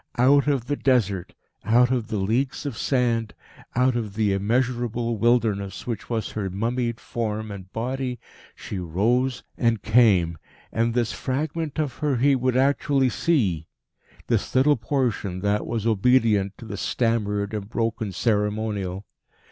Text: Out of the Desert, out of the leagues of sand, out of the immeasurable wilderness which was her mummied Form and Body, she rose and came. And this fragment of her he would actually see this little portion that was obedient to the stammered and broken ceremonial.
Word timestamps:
Out 0.17 0.47
of 0.47 0.65
the 0.65 0.75
Desert, 0.75 1.35
out 1.63 1.91
of 1.91 2.07
the 2.07 2.17
leagues 2.17 2.65
of 2.65 2.75
sand, 2.75 3.35
out 3.75 3.95
of 3.95 4.15
the 4.15 4.33
immeasurable 4.33 5.15
wilderness 5.19 5.85
which 5.85 6.09
was 6.09 6.31
her 6.31 6.49
mummied 6.49 6.99
Form 6.99 7.51
and 7.51 7.71
Body, 7.71 8.19
she 8.55 8.79
rose 8.79 9.43
and 9.59 9.83
came. 9.83 10.39
And 10.71 10.95
this 10.95 11.13
fragment 11.13 11.77
of 11.77 11.97
her 11.99 12.17
he 12.17 12.35
would 12.35 12.57
actually 12.57 13.09
see 13.09 13.67
this 14.25 14.55
little 14.55 14.75
portion 14.75 15.41
that 15.41 15.67
was 15.67 15.85
obedient 15.85 16.57
to 16.57 16.65
the 16.65 16.77
stammered 16.77 17.53
and 17.53 17.69
broken 17.69 18.11
ceremonial. 18.11 19.05